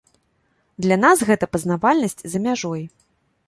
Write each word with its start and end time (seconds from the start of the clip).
Для 0.85 0.97
нас 1.03 1.21
гэта 1.29 1.51
пазнавальнасць 1.55 2.25
за 2.33 2.45
мяжой. 2.47 2.83